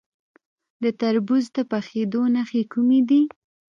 د 0.83 0.85
تربوز 1.01 1.45
د 1.55 1.57
پخیدو 1.71 2.21
نښې 2.33 2.61
کومې 2.71 2.99
دي؟ 3.09 3.21